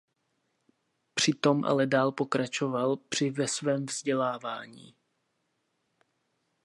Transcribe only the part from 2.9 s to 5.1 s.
při ve svém vzdělávání.